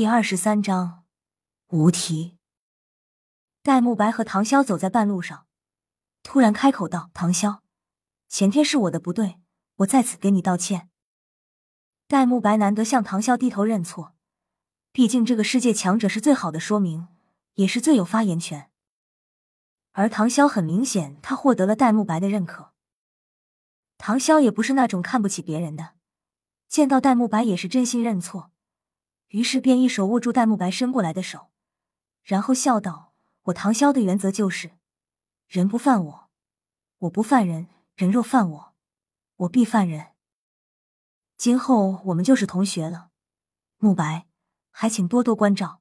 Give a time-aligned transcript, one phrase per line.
[0.00, 1.04] 第二十三章
[1.66, 2.38] 无题。
[3.62, 5.46] 戴沐白和唐潇走在半路上，
[6.22, 7.58] 突然开口道：“唐潇，
[8.26, 9.38] 前天是我的不对，
[9.76, 10.88] 我在此给你道歉。”
[12.08, 14.14] 戴沐白难得向唐潇低头认错，
[14.90, 17.08] 毕竟这个世界强者是最好的说明，
[17.56, 18.70] 也是最有发言权。
[19.92, 22.72] 而唐潇很明显，他获得了戴沐白的认可。
[23.98, 25.90] 唐潇也不是那种看不起别人的，
[26.70, 28.49] 见到戴沐白也是真心认错。
[29.30, 31.50] 于是便一手握住戴沐白伸过来的手，
[32.22, 33.12] 然后笑道
[33.44, 34.72] ：“我唐潇的原则就是，
[35.46, 36.30] 人不犯我，
[36.98, 38.74] 我不犯人；人若犯我，
[39.36, 40.08] 我必犯人。
[41.36, 43.10] 今后我们就是同学了，
[43.78, 44.26] 沐白，
[44.72, 45.80] 还请多多关照。”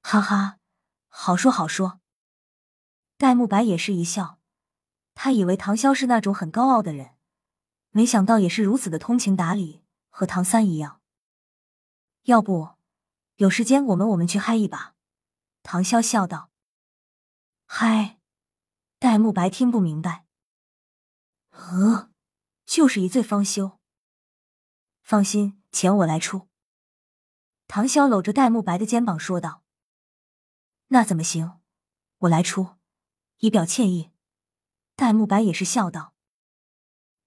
[0.00, 0.58] 哈哈，
[1.08, 2.00] 好说好说。
[3.16, 4.38] 戴沐白也是一笑，
[5.14, 7.16] 他以为唐潇是那种很高傲的人，
[7.90, 10.99] 没想到也是如此的通情达理，和唐三一样。
[12.22, 12.76] 要不，
[13.36, 14.94] 有时间我们我们去嗨一把。”
[15.62, 16.50] 唐潇笑道。
[17.66, 18.18] “嗨？”
[18.98, 20.26] 戴沐白听不明白。
[21.50, 22.10] “呃，
[22.66, 23.78] 就是一醉方休。”
[25.02, 26.48] 放心，钱我来出。”
[27.66, 29.62] 唐潇搂着戴沐白的肩膀说道。
[30.88, 31.60] “那怎么行？
[32.18, 32.76] 我来出，
[33.38, 34.10] 以表歉意。”
[34.96, 36.14] 戴沐白也是笑道。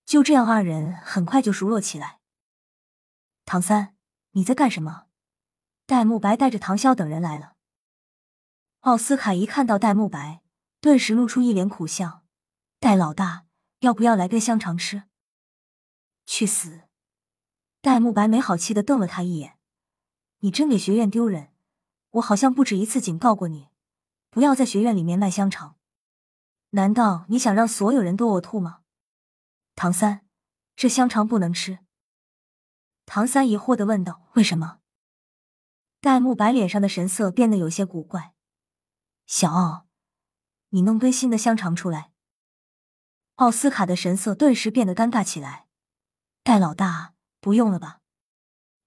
[0.05, 2.19] 就这样，二人很快就熟络起来。
[3.45, 3.92] 唐三。
[4.33, 5.05] 你在干什么？
[5.85, 7.55] 戴沐白带着唐潇等人来了。
[8.81, 10.41] 奥斯卡一看到戴沐白，
[10.81, 12.23] 顿时露出一脸苦笑。
[12.79, 13.45] 戴老大，
[13.79, 15.03] 要不要来根香肠吃？
[16.25, 16.81] 去死！
[17.81, 19.57] 戴沐白没好气的瞪了他一眼。
[20.39, 21.53] 你真给学院丢人！
[22.11, 23.69] 我好像不止一次警告过你，
[24.29, 25.77] 不要在学院里面卖香肠。
[26.71, 28.81] 难道你想让所有人都呕吐吗？
[29.75, 30.25] 唐三，
[30.75, 31.79] 这香肠不能吃。
[33.05, 34.79] 唐三疑惑的问道：“为什么？”
[35.99, 38.33] 戴沐白脸上的神色变得有些古怪。
[39.25, 39.87] 小奥，
[40.69, 42.11] 你弄根新的香肠出来。
[43.35, 45.67] 奥斯卡的神色顿时变得尴尬起来。
[46.43, 48.01] 戴老大，不用了吧？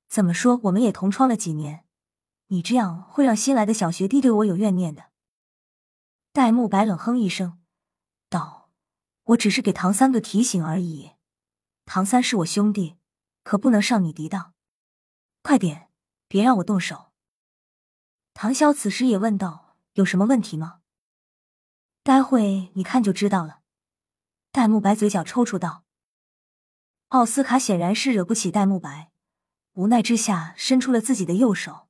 [0.08, 1.84] 怎么说，我们也同窗了几年，
[2.48, 5.06] 你这样会让新来的小学弟对我有怨念的。
[6.32, 7.58] 戴沐白冷哼一声，
[8.28, 8.70] 道
[9.24, 11.12] ：“我只是给唐三个提醒而已。
[11.86, 12.96] 唐三是我兄弟。”
[13.46, 14.54] 可不能上你敌当，
[15.40, 15.88] 快点，
[16.26, 17.12] 别让我动手。
[18.34, 20.80] 唐潇此时也问道：“有什么问题吗？”
[22.02, 23.60] 待会你看就知道了。
[24.50, 25.84] 戴沐白嘴角抽搐道。
[27.10, 29.12] 奥斯卡显然是惹不起戴沐白，
[29.74, 31.86] 无奈之下伸出了自己的右手，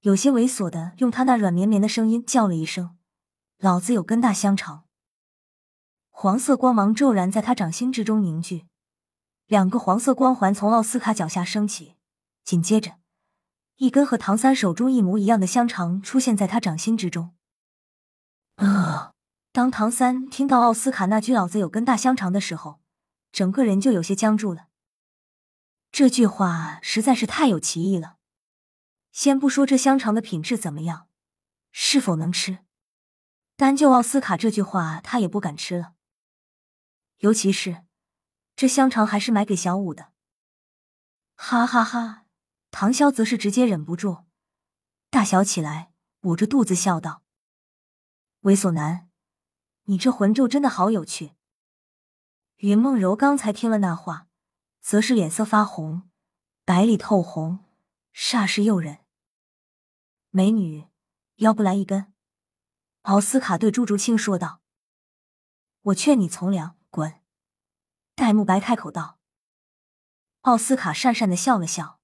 [0.00, 2.98] 有些猥琐的用他那软绵绵的声音叫了一声
[3.58, 4.88] ：“老子有根大香肠！”
[6.10, 8.66] 黄色光芒骤然在他掌心之中凝聚。
[9.46, 11.96] 两个黄色光环从奥斯卡脚下升起，
[12.44, 12.96] 紧接着，
[13.76, 17.34] 一根和唐三手中一模一样的香肠出现在他掌心之中。
[18.56, 19.12] 啊！
[19.52, 22.80] 当唐三听到奥斯卡那句“老子有根大香肠”的时候，
[23.30, 24.66] 整个人就有些僵住了。
[25.92, 28.16] 这句话实在是太有歧义了。
[29.12, 31.06] 先不说这香肠的品质怎么样，
[31.70, 32.58] 是否能吃，
[33.56, 35.92] 单就奥斯卡这句话，他也不敢吃了。
[37.18, 37.83] 尤其是。
[38.56, 40.12] 这香肠还是买给小五的，
[41.34, 42.26] 哈哈哈！
[42.70, 44.24] 唐潇则是直接忍不住
[45.10, 45.92] 大笑起来，
[46.22, 47.22] 捂着肚子笑道
[48.42, 49.10] ：“猥琐男，
[49.84, 51.32] 你这魂咒真的好有趣。”
[52.58, 54.28] 云梦柔刚才听了那话，
[54.80, 56.08] 则是脸色发红，
[56.64, 57.64] 白里透红，
[58.14, 59.00] 煞是诱人。
[60.30, 60.86] 美女，
[61.36, 62.12] 要不来一根？
[63.02, 64.62] 奥斯卡对朱竹清说道
[65.82, 67.20] ：“我劝你从良，滚。”
[68.16, 69.18] 戴沐白开口道
[70.42, 71.98] ：“奥斯卡讪讪的笑了笑，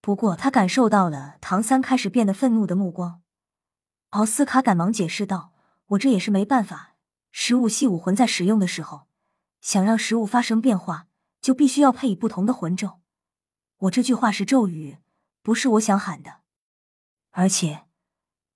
[0.00, 3.20] 不过他感受到了唐三开始变得愤怒的目光。
[4.10, 5.52] 奥斯卡赶忙解释道
[5.88, 6.94] ：‘我这也是没办法，
[7.32, 9.08] 食物系武魂在使用的时候，
[9.60, 11.08] 想让食物发生变化，
[11.40, 13.00] 就必须要配以不同的魂咒。
[13.78, 14.98] 我这句话是咒语，
[15.42, 16.42] 不是我想喊的。
[17.32, 17.86] 而且，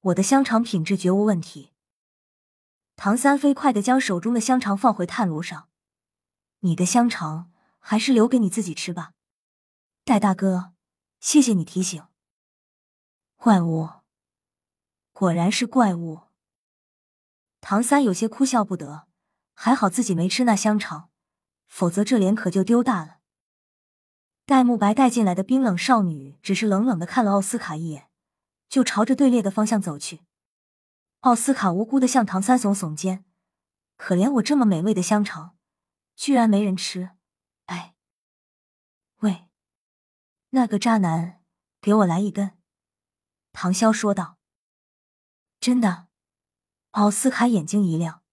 [0.01, 1.73] 我的香肠品质绝无问题。’
[2.95, 5.69] 唐三飞快的将手中的香肠放回炭炉上。”
[6.61, 9.13] 你的香肠还是留给你自己吃吧，
[10.05, 10.73] 戴大哥，
[11.21, 12.05] 谢谢你提醒。
[13.37, 13.91] 怪物，
[15.13, 16.23] 果然是怪物。
[17.61, 19.07] 唐三有些哭笑不得，
[19.55, 21.11] 还好自己没吃那香肠，
[21.69, 23.19] 否则这脸可就丢大了。
[24.45, 28.09] 戴沐白带进来的冰冷少女只是冷冷的看了奥斯卡一眼，
[28.69, 30.23] 就朝着队列的方向走去。
[31.21, 33.25] 奥斯卡无辜的向唐三耸耸肩，
[33.97, 35.58] 可怜我这么美味的香肠。
[36.19, 37.11] 居然没人吃，
[37.67, 37.95] 哎！
[39.21, 39.49] 喂，
[40.51, 41.45] 那个渣男，
[41.81, 42.59] 给我来一根。”
[43.55, 44.37] 唐潇说道。
[45.61, 46.09] “真的？”
[46.91, 48.25] 奥斯卡眼睛一亮。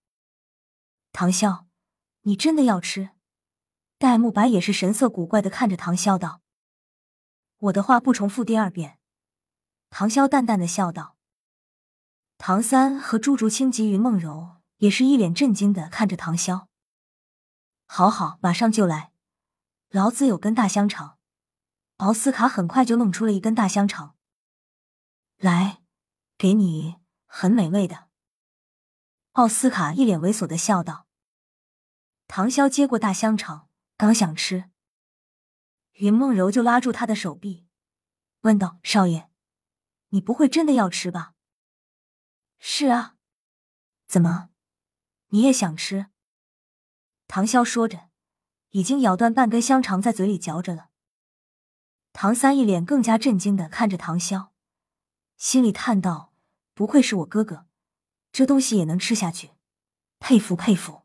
[1.14, 1.66] “唐潇，
[2.22, 3.12] 你真的要吃？”
[4.00, 6.42] 戴沐白也是神色古怪的看着唐潇道
[7.70, 8.98] ：“我的话不重复第二遍。”
[9.92, 11.18] 唐潇淡淡的笑道。
[12.40, 16.66] 唐三和朱竹清及云梦柔也是一脸震惊的看着唐潇。
[17.86, 19.14] 好好，马上就来。
[19.90, 21.18] 老子有根大香肠。
[21.98, 24.18] 奥斯卡很快就弄出了一根大香肠。
[25.38, 25.82] 来，
[26.38, 28.10] 给你，很美味的。
[29.34, 31.08] 奥斯卡一脸猥琐的笑道。
[32.28, 34.72] 唐潇接过大香肠，刚想吃，
[35.94, 37.68] 云梦柔就拉住他的手臂，
[38.42, 39.30] 问道：“少爷，
[40.10, 41.34] 你不会真的要吃吧
[42.58, 43.16] ？”“是啊。
[44.08, 44.50] ”“怎么，
[45.28, 46.08] 你也想吃？”
[47.28, 48.10] 唐潇说着，
[48.70, 50.90] 已经咬断半根香肠在嘴里嚼着了。
[52.14, 54.50] 唐三一脸更加震惊的看着唐潇，
[55.38, 56.34] 心里叹道
[56.74, 57.68] ：“不愧是我哥哥，
[58.32, 59.52] 这东西也能吃下去，
[60.20, 61.04] 佩服佩服。”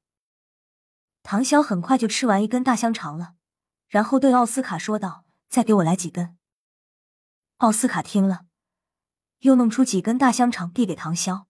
[1.23, 3.35] 唐潇很快就吃完一根大香肠了，
[3.89, 6.37] 然后对奥斯卡说道：“再给我来几根。”
[7.59, 8.47] 奥斯卡听了，
[9.41, 11.47] 又弄出几根大香肠递给唐潇。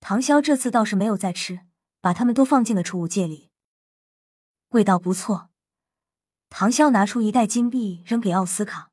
[0.00, 1.60] 唐潇这次倒是没有再吃。
[2.02, 3.52] 把他们都放进了储物戒里，
[4.70, 5.50] 味道不错。
[6.50, 8.90] 唐潇拿出一袋金币扔给奥斯卡。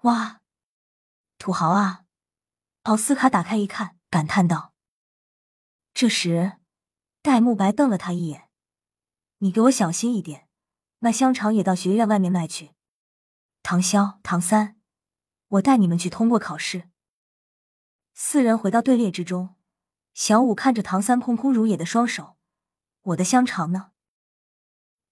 [0.00, 0.40] 哇，
[1.36, 2.04] 土豪啊！
[2.84, 4.72] 奥斯卡打开一看，感叹道。
[5.92, 6.58] 这时，
[7.20, 8.48] 戴沐白瞪了他一眼
[9.38, 10.48] ：“你给我小心一点，
[11.00, 12.72] 那香肠也到学院外面卖去。”
[13.62, 14.80] 唐潇、唐三，
[15.48, 16.88] 我带你们去通过考试。
[18.14, 19.55] 四人回到队列之中。
[20.16, 22.38] 小五看着唐三空空如也的双手，
[23.02, 23.90] 我的香肠呢？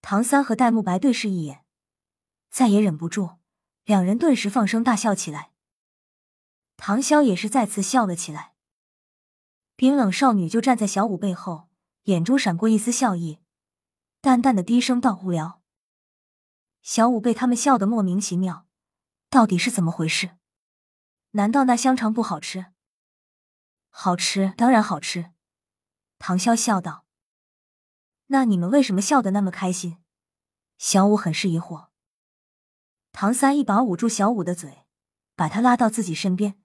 [0.01, 1.63] 唐三和戴沐白对视一眼，
[2.49, 3.37] 再也忍不住，
[3.85, 5.53] 两人顿时放声大笑起来。
[6.79, 8.55] 唐潇也是再次笑了起来。
[9.77, 11.69] 冰冷少女就站在小五背后，
[12.05, 13.41] 眼中闪过一丝笑意，
[14.23, 15.61] 淡淡的低声道：“无聊。”
[16.81, 18.67] 小五被他们笑得莫名其妙，
[19.29, 20.31] 到底是怎么回事？
[21.33, 22.73] 难道那香肠不好吃？
[23.97, 25.31] 好吃，当然好吃。
[26.19, 27.07] 唐潇笑道
[28.27, 29.99] ：“那你们为什么笑得那么开心？”
[30.77, 31.91] 小五很是疑惑。
[33.13, 34.85] 唐三一把捂住小五的嘴，
[35.37, 36.61] 把他拉到自己身边，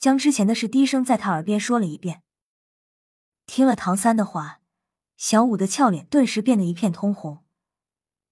[0.00, 2.24] 将之前的事低声在他耳边说了一遍。
[3.46, 4.60] 听了唐三的话，
[5.16, 7.44] 小五的俏脸顿时变得一片通红。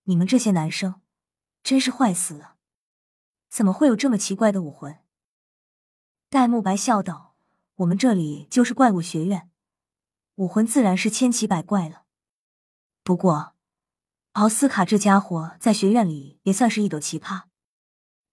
[0.02, 1.00] 你们这些男生
[1.62, 2.56] 真是坏死了，
[3.48, 4.98] 怎么会有这么奇怪的武魂？
[6.28, 7.31] 戴沐白笑道。
[7.76, 9.50] 我们这里就是怪物学院，
[10.34, 12.04] 武魂自然是千奇百怪了。
[13.02, 13.54] 不过，
[14.32, 17.44] 奥斯卡这家伙在学院里也算是一朵奇葩。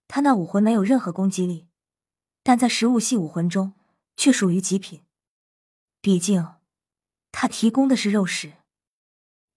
[0.06, 1.68] 他那武魂没有任何攻击力，
[2.42, 3.74] 但在食物系武魂中
[4.16, 5.04] 却属于极品。
[6.00, 6.56] 毕竟，
[7.32, 8.54] 他提供的是肉食。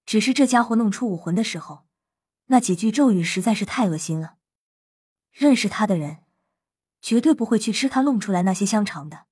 [0.05, 1.85] 只是这家伙弄出武魂的时候，
[2.45, 4.37] 那几句咒语实在是太恶心了。
[5.31, 6.23] 认识他的人，
[7.01, 9.25] 绝对不会去吃他弄出来那些香肠的。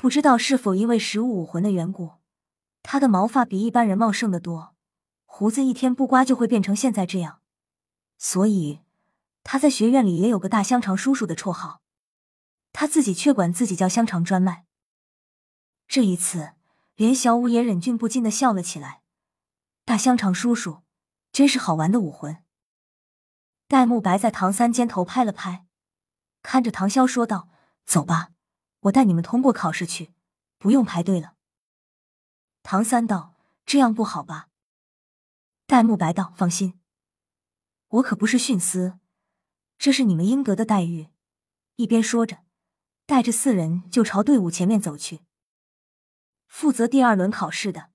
[0.00, 2.12] 不知道是否因为食物武魂的缘故，
[2.82, 4.74] 他的毛发比一般人茂盛的多，
[5.26, 7.42] 胡子一天不刮就会变成现在这样，
[8.16, 8.80] 所以
[9.44, 11.82] 他在学院里也有个大香肠叔叔的绰号，
[12.72, 14.64] 他自己却管自己叫香肠专卖。
[15.86, 16.52] 这一次，
[16.96, 19.02] 连小五也忍俊不禁的笑了起来。
[19.84, 20.80] 大香肠叔叔
[21.30, 22.42] 真是好玩的武魂。
[23.68, 25.66] 戴沐白在唐三肩头拍了拍，
[26.42, 27.50] 看着唐潇说道
[27.84, 28.30] ：“走吧。”
[28.80, 30.12] 我带你们通过考试去，
[30.58, 31.34] 不用排队了。
[32.62, 33.34] 唐三道
[33.66, 34.48] ：“这样不好吧？”
[35.66, 36.80] 戴沐白道：“放心，
[37.88, 38.98] 我可不是徇私，
[39.78, 41.08] 这是你们应得的待遇。”
[41.76, 42.38] 一边说着，
[43.06, 45.20] 带着四人就朝队伍前面走去。
[46.46, 47.90] 负责第二轮考试的，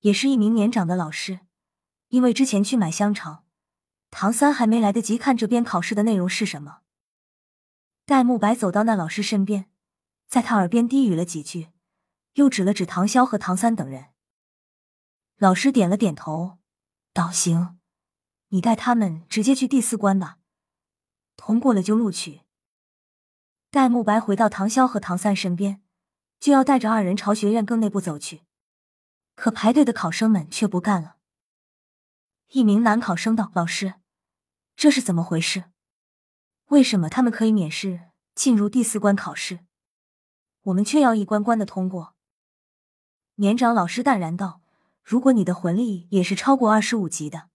[0.00, 1.40] 也是一名年长的老师。
[2.08, 3.44] 因为之前去买香肠，
[4.10, 6.80] 唐三还没来得及看这边考试的内容是什么。
[8.06, 9.70] 戴沐白走到那老师身边。
[10.28, 11.68] 在他耳边低语了几句，
[12.34, 14.08] 又指了指唐潇和唐三等人。
[15.38, 16.58] 老师点了点头，
[17.14, 17.78] 道：“行，
[18.48, 20.38] 你带他们直接去第四关吧，
[21.36, 22.42] 通过了就录取。”
[23.70, 25.82] 戴沐白回到唐潇和唐三身边，
[26.38, 28.42] 就要带着二人朝学院更内部走去，
[29.34, 31.16] 可排队的考生们却不干了。
[32.48, 33.94] 一名男考生道：“老师，
[34.74, 35.64] 这是怎么回事？
[36.66, 39.60] 为什么他们可以免试进入第四关考试？”
[40.62, 42.14] 我们却要一关关的通过。
[43.36, 44.60] 年长老师淡然道
[45.02, 47.48] ：“如果你的魂力也是超过二十五级的，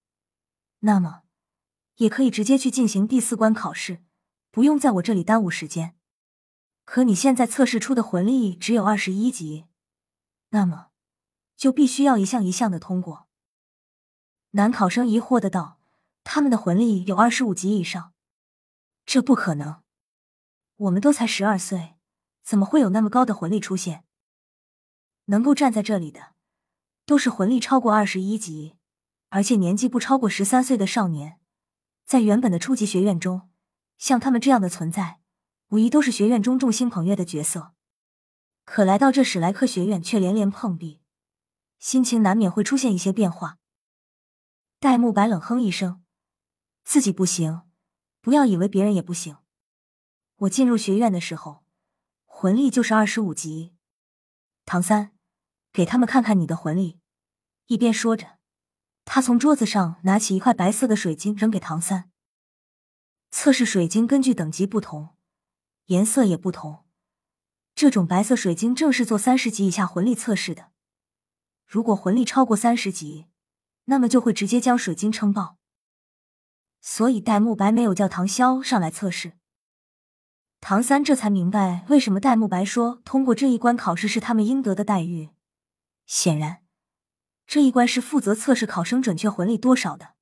[0.79, 1.23] 那么
[1.97, 4.01] 也可以直接去进行第四关考试，
[4.49, 5.95] 不用在我这里耽误时间。
[6.85, 9.65] 可你现在测试出的魂力只有二十一级，
[10.49, 10.87] 那么
[11.55, 13.27] 就必须要一项一项的通过。
[14.51, 15.79] 男考生疑惑的道
[16.23, 18.13] ：“他们的魂力有二十五级以上，
[19.05, 19.81] 这不可能。
[20.75, 21.92] 我们都才十二岁，
[22.43, 24.03] 怎么会有那么高的魂力出现？
[25.25, 26.33] 能够站在这里的，
[27.05, 28.75] 都是魂力超过二十一级，
[29.29, 31.39] 而且年纪不超过十三岁的少年。
[32.05, 33.49] 在原本的初级学院中，
[33.97, 35.19] 像他们这样的存在。”
[35.69, 37.73] 无疑都是学院中众星捧月的角色，
[38.63, 41.01] 可来到这史莱克学院却连连碰壁，
[41.79, 43.57] 心情难免会出现一些变化。
[44.79, 46.03] 戴沐白冷哼一声
[46.85, 47.63] ：“自己不行，
[48.21, 49.37] 不要以为别人也不行。
[50.35, 51.62] 我进入学院的时候，
[52.43, 53.71] 魂力就是二十五级。
[54.65, 55.13] 唐三，
[55.71, 56.99] 给他们看看你的魂力。”
[57.67, 58.37] 一边说着，
[59.05, 62.11] 他从桌子上拿起一块白色的水晶扔给唐三。
[63.31, 65.15] 测试水晶根据等级不同。
[65.85, 66.83] 颜色也不同，
[67.75, 70.73] 这种白色水晶正是做三十级以下魂力测试的。
[71.65, 73.27] 如果魂力超过三十级，
[73.85, 75.55] 那么就会直接将水晶撑爆。
[76.81, 79.37] 所以戴沐白没有叫唐潇上来测试。
[80.65, 85.31] 唐三这才明白为什么戴沐白说通过这一关考试是他们应得的待遇。
[86.05, 86.63] 显然，
[87.45, 90.13] 这一关是负责测试考生准确魂力多少的。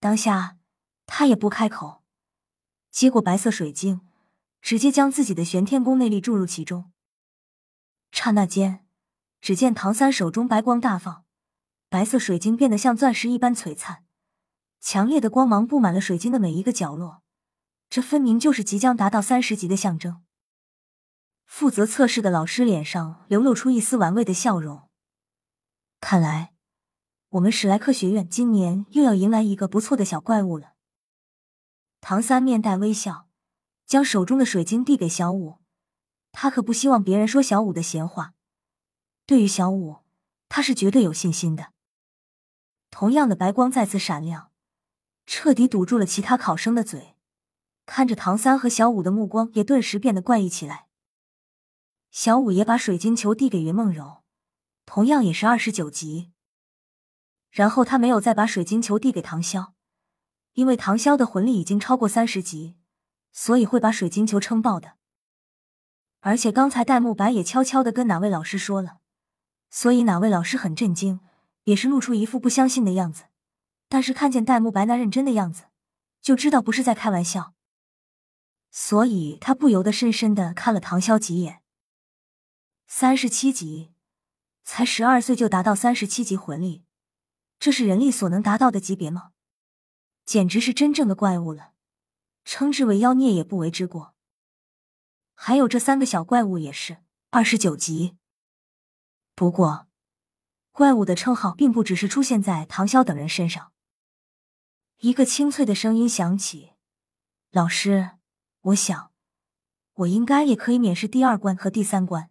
[0.00, 0.56] 当下
[1.04, 2.02] 他也不开口，
[2.90, 4.00] 接过白色水晶。
[4.62, 6.90] 直接将自己的玄天功内力注入其中，
[8.10, 8.86] 刹那间，
[9.42, 11.24] 只见唐三手中白光大放，
[11.90, 14.04] 白色水晶变得像钻石一般璀璨，
[14.80, 17.22] 强烈的光芒布满了水晶的每一个角落，
[17.90, 20.22] 这分明就是即将达到三十级的象征。
[21.44, 24.88] 负责测试的老师脸上流露出一丝玩味的笑容，
[26.00, 26.52] 看来
[27.30, 30.74] 我们史莱克学院今年又要迎来一个不错的小怪物了。
[32.00, 33.26] 唐三面带微笑。
[33.88, 35.60] 将手中的水晶递给小五，
[36.30, 38.34] 他可不希望别人说小五的闲话。
[39.24, 40.00] 对于小五，
[40.50, 41.72] 他是绝对有信心的。
[42.90, 44.52] 同样的白光再次闪亮，
[45.24, 47.16] 彻底堵住了其他考生的嘴。
[47.88, 50.86] 看着唐三和小五的目光也顿时变得怪异起来。
[52.10, 54.22] 小五也把水晶球递给云梦柔，
[54.84, 56.30] 同样也是二十九级。
[57.50, 59.72] 然后他没有再把水晶球递给唐潇，
[60.52, 62.76] 因为唐潇的魂力已经超过三十级。
[63.30, 64.94] 所以会把水晶球撑爆的，
[66.20, 68.98] 而且刚才戴沐白也悄悄的跟哪位老师说了，
[69.70, 71.20] 所以哪位老师很震惊，
[71.64, 73.24] 也是露出一副不相信的样子。
[73.88, 75.64] 但是看见戴沐白那认真的样子，
[76.20, 77.54] 就知道不是在开玩笑，
[78.80, 81.62] 所以他不由得深深的看了唐潇几眼。
[82.86, 83.90] 三十七级，
[84.62, 86.84] 才十二岁就达到三十七级魂力，
[87.58, 89.32] 这是人力所能达到的级别吗？
[90.24, 91.72] 简直是真正的怪物了。
[92.44, 94.14] 称之为妖孽也不为之过。
[95.34, 96.98] 还有这三个小怪物也是
[97.30, 98.16] 二十九级。
[99.34, 99.88] 不过，
[100.70, 103.72] 怪物的称号并不只是出现在唐潇等人身上。
[104.98, 106.74] 一个清脆的声音响起
[107.50, 108.17] ：“老师，
[108.68, 109.12] 我想，
[109.94, 112.30] 我应该也可以免试第二关和第三关。”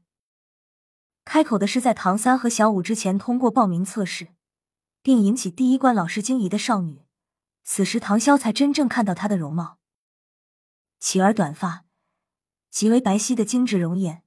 [1.25, 4.29] 开口的是在唐三和小五之前通过报名测试，
[5.01, 7.03] 并引起第一关老师惊疑的少女。
[7.63, 9.79] 此时，唐潇才真正看到她的容貌。
[10.99, 11.85] 齐耳短发，
[12.69, 14.23] 极为白皙的精致容颜，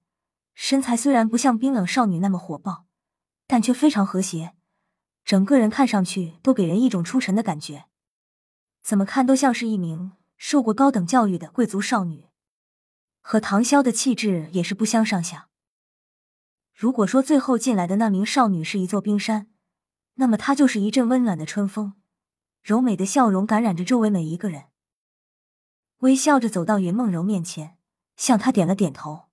[0.54, 2.86] 身材虽然不像冰冷少女那么火爆，
[3.46, 4.54] 但却非常和谐，
[5.24, 7.86] 整个人看上去都给人一种出尘的感觉，
[8.82, 10.12] 怎么看都像是一名
[10.42, 12.30] 受过高等教育的贵族少女，
[13.20, 15.50] 和唐潇的气质也是不相上下。
[16.72, 19.50] 如果说最后进来的那名少女是一座冰山，
[20.14, 21.92] 那么她就是一阵温暖的春风，
[22.62, 24.68] 柔美的笑容感染着周围每一个人。
[25.98, 27.76] 微笑着走到云梦柔面前，
[28.16, 29.28] 向她点了点头。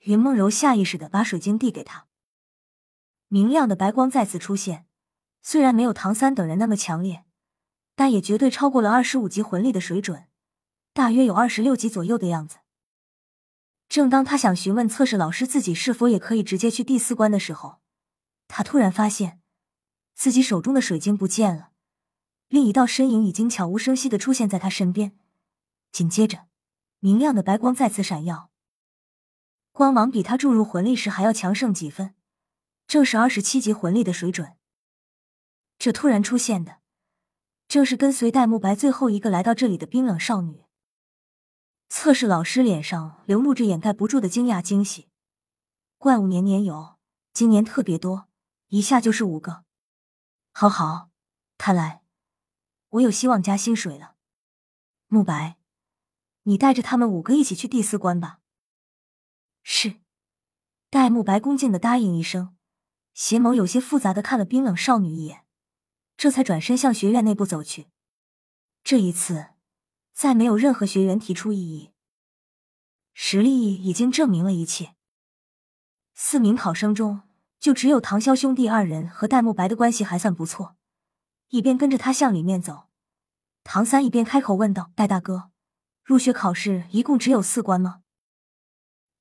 [0.00, 2.08] 云梦柔下意识的把水晶递给他，
[3.28, 4.88] 明亮的白光再次出现，
[5.42, 7.24] 虽然没有唐三等人那么强烈，
[7.96, 10.28] 但也绝对超过了二十五级魂力的水准，
[10.92, 12.58] 大约有二十六级左右的样子。
[13.88, 17.80] 正当他想询问测试老师自己是否也可以直接去第四关的时候，
[18.46, 19.40] 他突然发现
[20.14, 21.70] 自己手中的水晶不见了，
[22.48, 25.18] 另一道身影已经悄无声息的出现在他身边。
[25.90, 26.46] 紧接着，
[27.00, 28.50] 明亮的白光再次闪耀，
[29.72, 32.14] 光芒比他注入魂力时还要强盛几分，
[32.86, 34.56] 正是二十七级魂力的水准。
[35.78, 36.78] 这突然出现的，
[37.68, 40.64] 正是跟随戴沐白最后一个来到这里的冰冷少女。
[41.88, 45.08] 测试老师脸上流露着掩盖不住的惊讶惊喜。
[45.98, 46.96] 怪物年年有，
[47.32, 48.28] 今年特别多，
[48.68, 49.64] 一下就是五个。
[50.52, 51.10] 好好，
[51.56, 52.02] 看来
[52.90, 54.16] 我有希望加薪水了，
[55.08, 55.56] 沐白。
[56.42, 58.40] 你带着他们五个一起去第四关吧。
[59.62, 59.96] 是。
[60.90, 62.56] 戴沐白恭敬的答应一声，
[63.14, 65.45] 邪眸有些复杂的看了冰冷少女一眼，
[66.16, 67.88] 这才转身向学院内部走去。
[68.82, 69.48] 这一次，
[70.12, 71.92] 再没有任何学员提出异议，
[73.12, 74.94] 实力已经证明了一切。
[76.14, 77.22] 四名考生中，
[77.60, 80.76] 就只有唐潇兄弟二人和戴沐白的关系还算不错。
[81.48, 82.88] 一边跟着他向里面走，
[83.62, 85.50] 唐三一边开口问道：“戴大哥，
[86.02, 88.02] 入学考试一共只有四关吗？”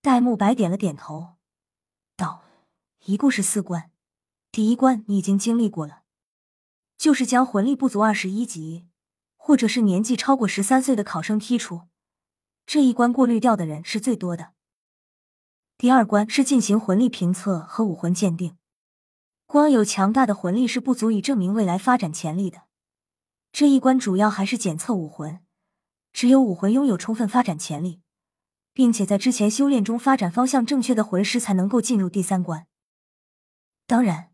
[0.01, 1.35] 戴沐白点了点头，
[2.15, 2.43] 道
[3.05, 3.91] ：“一共是四关，
[4.51, 6.03] 第一关你已经经历过了，
[6.97, 8.87] 就是将魂力不足二十一级，
[9.37, 11.83] 或者是年纪超过十三岁的考生剔除，
[12.65, 14.53] 这一关过滤掉的人是最多的。
[15.77, 18.57] 第二关是进行魂力评测和武魂鉴定。”
[19.47, 22.63] 光有强大的魂力是不足以证明未来发展潜力的。
[23.51, 25.39] 这一关主要还是检测武魂，
[26.11, 28.01] 只有武魂拥有充分发展潜力，
[28.73, 32.65] 并且在之前修炼中发展方向正确的魂师才能够进入第三关。
[33.85, 34.31] 当然，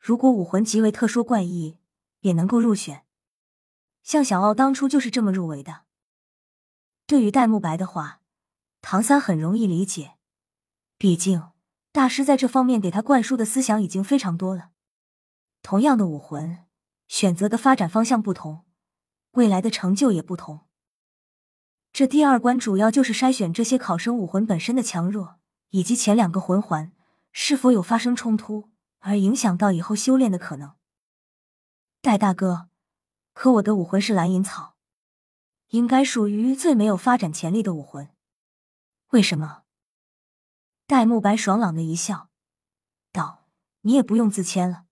[0.00, 1.76] 如果武魂极为特殊怪异，
[2.20, 3.04] 也能够入选。
[4.02, 5.82] 像小奥当初就是这么入围的。
[7.06, 8.22] 对于戴沐白的话，
[8.80, 10.14] 唐三很容易理解，
[10.96, 11.50] 毕竟。
[11.92, 14.70] 大师在这方面给他灌输的思想已经非常多了。
[15.60, 16.64] 同样的武魂，
[17.08, 18.64] 选择的发展方向不同，
[19.32, 20.60] 未来的成就也不同。
[21.92, 25.40] 这第二关主要就是筛选这些考生武魂本身的强弱，
[25.70, 26.92] 以及前两个魂环
[27.32, 28.69] 是否有发生冲突
[29.00, 30.76] 而影响到以后修炼的可能。
[32.00, 32.70] 戴大哥，
[33.34, 34.76] 可我的武魂是蓝银草，
[35.68, 38.08] 应该属于最没有发展潜力的武魂，
[39.10, 39.64] 为什么？
[40.86, 42.30] 戴沐白爽朗的一笑，
[43.12, 43.46] 道
[43.82, 44.86] ：“你也不用自谦了，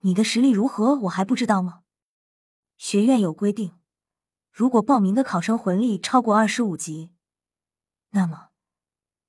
[0.00, 1.82] 你的实力如何，我还不知道吗？
[2.76, 3.78] 学院有规定，
[4.50, 7.12] 如果报名的考生魂力超过二十五级，
[8.10, 8.50] 那么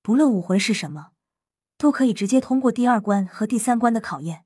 [0.01, 1.11] 不论武魂是什么，
[1.81, 4.45] 都可以直接通过第二关和第三关的考验。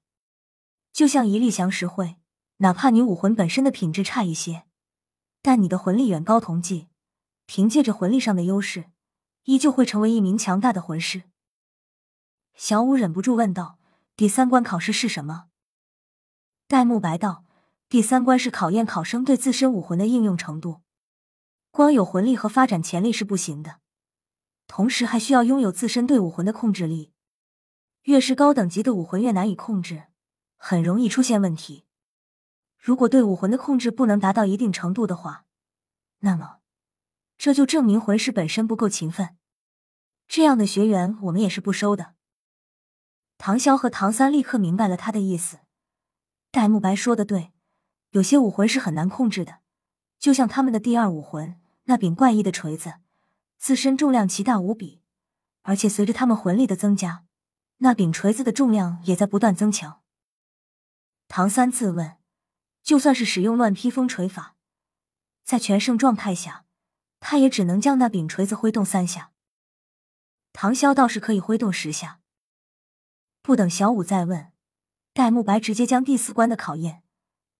[0.93, 2.15] 就像一粒降石灰，
[2.60, 4.63] 哪怕你武魂本身的品质差一些，
[5.41, 6.88] 但你的魂力远高同济，
[7.45, 8.86] 凭借着魂力上的优势，
[9.43, 11.24] 依旧会成为一名强大的魂师。”
[12.56, 13.80] 小五忍不住问道
[14.15, 15.48] ：“第三关考试是什么？”
[16.69, 17.43] 戴沐白道
[17.89, 20.80] ：“第三关是考验考生对自身武魂的应用程度。
[21.69, 23.82] 光有魂力和发展潜力是不行的，
[24.67, 27.12] 同时还需要拥有自身对武魂的控制力。
[28.06, 30.06] 越是高等级的武魂越难以控制，
[30.58, 31.86] 很容易出现问题。
[32.78, 35.46] 如果对武魂的控制不能达到一定程度的话，
[36.20, 36.58] 那么
[37.36, 39.36] 这就证明魂师本身不够勤奋。
[40.28, 42.13] 这样的学员我们也是不收的。”
[43.39, 45.58] 唐潇和唐三立刻明白了他的意思。
[46.52, 47.52] 戴沐白说的对，
[48.12, 49.58] 有些武魂是很难控制的，
[50.20, 52.94] 就像他们的第二武魂那柄怪异的锤子，
[53.58, 55.02] 自身重量奇大无比，
[55.63, 57.25] 而且随着他们魂力的增加，
[57.78, 60.02] 那柄锤子的重量也在不断增强。
[61.28, 62.18] 唐三自问，
[62.84, 64.56] 就算是使用乱披风锤法，
[65.44, 66.66] 在全盛状态下，
[67.20, 69.32] 他也只能将那柄锤子挥动三下。
[70.54, 72.22] 唐潇倒是可以挥动十下。
[73.42, 74.52] 不等小五再问，
[75.14, 77.04] 戴沐白直接将第四关的考验。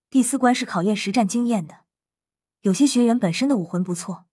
[0.08, 1.84] 第四关是考验实战经验的。
[2.62, 4.26] 有些学员本身的武魂不错，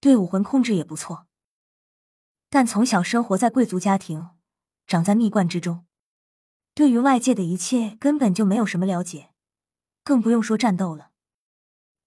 [0.00, 1.26] 对武魂控制也不错，
[2.48, 4.30] 但从小生活在贵族家庭，
[4.92, 5.86] 长在蜜罐之中，
[6.74, 9.30] 对于外界的一切根本就没有什么了解，
[10.04, 11.12] 更不用说战斗了。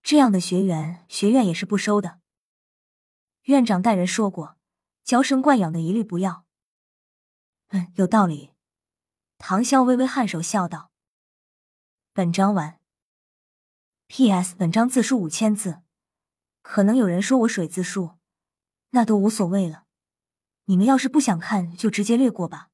[0.04, 2.20] 这样的学员，学院也是不收的。
[3.46, 4.58] 院长带人说过，
[5.04, 6.46] 娇生惯养的一律不要。
[7.70, 8.52] 嗯，有道理。
[9.40, 10.92] 唐潇微微颔首，笑道
[12.14, 12.80] ：“本章完。
[14.06, 14.56] P.S.
[14.56, 15.82] 本章字数五千字，
[16.62, 18.20] 可能有人说我水字数，
[18.92, 19.86] 那都无所谓了。
[20.66, 22.70] 你们要是不想看，就直接略过吧。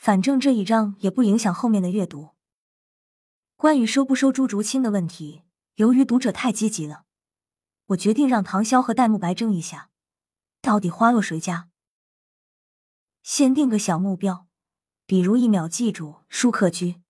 [0.00, 2.30] 反正这一章也不影响后面的阅读。
[3.54, 5.42] 关于收不收朱竹清的问题，
[5.74, 7.04] 由于读者太积极了，
[7.88, 9.90] 我决定让唐潇和戴沐白争一下，
[10.62, 11.68] 到底花落谁家。
[13.22, 14.46] 先定个小目标。”
[15.04, 17.02] 比如一秒记住舒克居。